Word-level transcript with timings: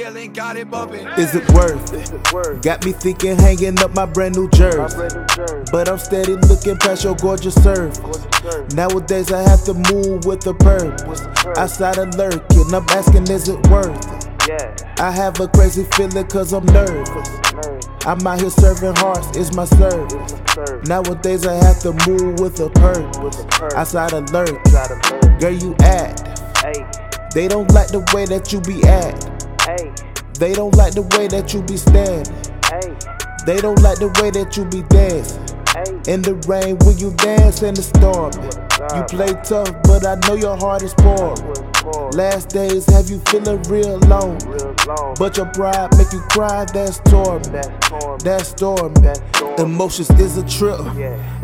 Dylan 0.00 0.32
got 0.34 0.56
it 0.56 0.70
bumping. 0.70 1.06
Is 1.18 1.34
it 1.34 1.46
worth 1.52 1.92
it? 1.92 2.62
Got 2.62 2.86
me 2.86 2.92
thinking, 2.92 3.36
hanging 3.36 3.78
up 3.80 3.94
my 3.94 4.06
brand 4.06 4.34
new 4.34 4.48
jersey. 4.48 4.96
But 5.70 5.90
I'm 5.90 5.98
steady 5.98 6.36
looking 6.36 6.78
past 6.78 7.04
your 7.04 7.14
gorgeous 7.16 7.52
surf. 7.62 7.98
Nowadays 8.72 9.30
I 9.30 9.42
have 9.42 9.62
to 9.64 9.74
move 9.74 10.24
with 10.24 10.46
a 10.46 10.54
purpose. 10.54 11.20
Outside 11.58 11.98
of 11.98 12.14
lurking, 12.14 12.72
I'm 12.72 12.88
asking, 12.88 13.28
is 13.28 13.50
it 13.50 13.60
worth 13.68 13.94
it? 14.48 14.84
I 14.98 15.10
have 15.10 15.38
a 15.38 15.48
crazy 15.48 15.84
feeling 15.92 16.26
cause 16.28 16.54
I'm 16.54 16.64
nervous. 16.64 17.28
I'm 18.06 18.26
out 18.26 18.40
here 18.40 18.48
serving 18.48 18.96
hearts, 18.96 19.36
it's 19.36 19.54
my 19.54 19.66
service. 19.66 20.34
Nowadays 20.88 21.46
I 21.46 21.56
have 21.56 21.78
to 21.80 21.92
move 22.08 22.40
with 22.40 22.58
a 22.60 22.70
purpose. 22.70 23.44
Outside 23.74 24.14
of 24.14 24.32
lurk, 24.32 24.64
girl 25.40 25.52
you 25.52 25.76
act. 25.80 26.40
They 27.34 27.48
don't 27.48 27.70
like 27.72 27.88
the 27.88 28.00
way 28.14 28.24
that 28.24 28.50
you 28.50 28.62
be 28.62 28.82
act. 28.84 29.39
They 30.38 30.54
don't 30.54 30.74
like 30.74 30.94
the 30.94 31.02
way 31.16 31.28
that 31.28 31.52
you 31.52 31.62
be 31.62 31.76
standing. 31.76 32.24
They 33.46 33.60
don't 33.60 33.80
like 33.82 33.98
the 33.98 34.08
way 34.20 34.30
that 34.30 34.56
you 34.56 34.64
be 34.64 34.82
dancing. 34.88 35.40
In 36.08 36.22
the 36.22 36.34
rain 36.48 36.76
when 36.84 36.98
you 36.98 37.12
dance 37.14 37.62
in 37.62 37.74
the 37.74 37.82
storm. 37.82 38.32
You 38.96 39.04
play 39.04 39.32
tough, 39.44 39.70
but 39.84 40.06
I 40.06 40.16
know 40.26 40.34
your 40.34 40.56
heart 40.56 40.82
is 40.82 40.94
poor. 40.94 41.34
Last 42.12 42.48
days 42.48 42.86
have 42.90 43.10
you 43.10 43.20
feeling 43.28 43.62
real 43.64 43.96
alone. 43.96 44.38
But 44.86 45.36
your 45.36 45.46
pride 45.46 45.90
make 45.98 46.12
you 46.12 46.20
cry, 46.30 46.64
that's 46.72 47.00
torment. 47.00 47.52
That's 48.24 48.48
storm. 48.48 48.94
Emotions 49.58 50.10
is 50.18 50.36
a 50.36 50.46
trip. 50.48 50.80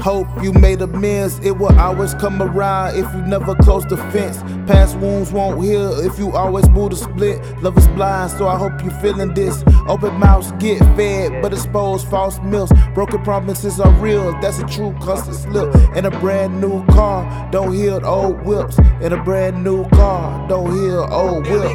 Hope 0.00 0.26
you 0.42 0.52
made 0.52 0.80
amends, 0.80 1.38
it 1.40 1.52
will 1.52 1.78
always 1.78 2.14
come 2.14 2.40
around 2.40 2.96
if 2.96 3.12
you 3.14 3.22
never 3.22 3.54
close 3.56 3.84
the 3.84 3.96
fence. 3.96 4.38
Past 4.66 4.96
wounds 4.98 5.32
won't 5.32 5.62
heal 5.62 6.00
if 6.00 6.18
you 6.18 6.32
always 6.32 6.68
move 6.70 6.90
the 6.90 6.96
split. 6.96 7.40
Love 7.62 7.76
is 7.76 7.86
blind, 7.88 8.30
so 8.30 8.48
I 8.48 8.56
hope 8.56 8.82
you 8.82 8.90
feeling 9.02 9.34
this. 9.34 9.62
Open 9.86 10.14
mouths 10.14 10.52
get 10.58 10.78
fed, 10.96 11.42
but 11.42 11.52
expose 11.52 12.04
false 12.04 12.38
mills. 12.40 12.70
Broken 12.94 13.22
promises 13.22 13.78
are 13.80 13.92
real, 14.00 14.32
that's 14.40 14.58
a 14.58 14.66
true 14.66 14.94
constant 15.00 15.36
slip. 15.36 15.74
In 15.96 16.06
a 16.06 16.10
brand 16.20 16.60
new 16.60 16.84
car, 16.86 17.48
don't 17.50 17.72
heal 17.74 18.00
old 18.04 18.44
whips. 18.46 18.78
In 19.00 19.12
a 19.12 19.22
brand 19.22 19.62
new 19.62 19.88
car, 19.90 20.48
don't 20.48 20.72
heal 20.72 21.06
old 21.10 21.46
whips. 21.48 21.74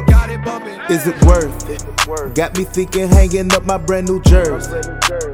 Is 0.92 1.06
it 1.06 1.24
worth 1.24 1.70
it? 1.70 2.34
Got 2.34 2.58
me 2.58 2.64
thinking, 2.64 3.08
hanging 3.08 3.50
up 3.54 3.64
my 3.64 3.78
brand 3.78 4.08
new 4.08 4.20
jersey. 4.24 4.78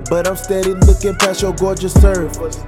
But 0.09 0.28
I'm 0.28 0.37
steady 0.37 0.73
looking 0.73 1.17
past 1.17 1.42
your 1.42 1.53
gorgeous 1.53 1.95
surface. 1.95 2.62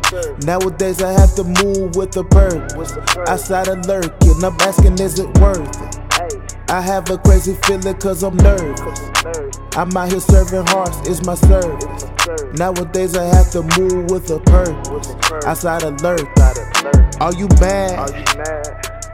Nowadays 0.44 1.00
I 1.00 1.12
have 1.12 1.32
to 1.36 1.44
move 1.44 1.94
with 1.94 2.16
a 2.16 2.24
purpose. 2.24 2.96
Outside 3.28 3.68
of 3.68 3.86
lurking, 3.86 4.42
I'm 4.42 4.56
asking, 4.62 4.98
is 4.98 5.20
it 5.20 5.28
worth 5.38 5.60
it? 5.80 6.56
I 6.68 6.80
have 6.80 7.08
a 7.10 7.18
crazy 7.18 7.54
feeling 7.62 7.94
cause 7.94 8.24
I'm 8.24 8.36
nervous. 8.38 9.00
I'm 9.76 9.96
out 9.96 10.10
here 10.10 10.18
serving 10.18 10.66
hearts, 10.66 10.98
it's 11.08 11.24
my 11.24 11.36
service. 11.36 12.06
Nowadays 12.58 13.16
I 13.16 13.22
have 13.22 13.52
to 13.52 13.62
move 13.78 14.10
with 14.10 14.28
a 14.32 14.40
purpose. 14.40 15.14
Outside 15.46 15.84
lurk, 16.02 16.26
are 17.20 17.34
you 17.34 17.46
mad? 17.60 18.10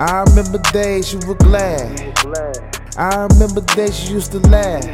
I 0.00 0.24
remember 0.28 0.60
days 0.72 1.12
you 1.12 1.20
were 1.28 1.34
glad. 1.34 2.75
I 2.98 3.26
remember 3.30 3.60
days 3.74 4.08
you 4.08 4.14
used 4.14 4.32
to 4.32 4.38
laugh. 4.48 4.84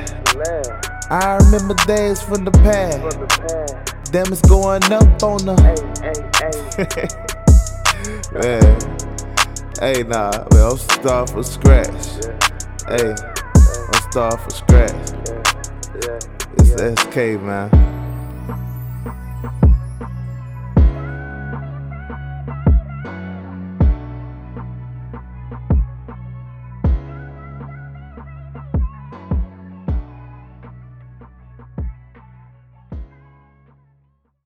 I 1.08 1.36
remember 1.36 1.74
days 1.86 2.20
from 2.20 2.44
the 2.44 2.50
past. 2.50 3.00
Damn, 4.10 4.32
it's 4.32 4.42
going 4.42 4.82
up 4.92 5.22
on 5.22 5.44
the. 5.46 5.54
man. 5.62 5.76
Hey, 6.02 6.88
hey 8.40 9.94
Hey 9.94 10.02
nah, 10.02 10.32
man, 10.52 10.70
I'm 10.70 10.76
starting 10.78 11.34
from 11.34 11.44
scratch. 11.44 12.24
Hey, 12.88 13.14
I'm 13.14 14.10
starting 14.10 14.38
from 14.40 14.50
scratch. 14.50 15.12
It's 16.58 17.02
SK, 17.02 17.16
man. 17.40 17.91